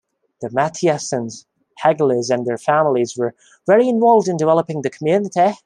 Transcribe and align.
The 0.41 0.49
Matthiessens, 0.49 1.45
Hegelers 1.77 2.31
and 2.31 2.43
their 2.47 2.57
families 2.57 3.15
were 3.15 3.35
very 3.67 3.87
involved 3.87 4.27
in 4.27 4.35
developing 4.35 4.81
the 4.81 4.89
community. 4.89 5.51